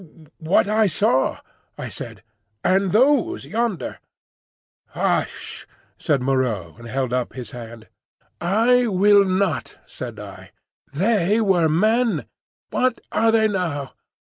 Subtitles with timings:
[0.39, 1.41] "What I saw,"
[1.77, 2.23] I said.
[2.63, 3.99] "And those—yonder."
[4.87, 7.85] "Hush!" said Moreau, and held up his hand.
[8.41, 10.53] "I will not," said I.
[10.91, 12.25] "They were men:
[12.71, 13.93] what are they now?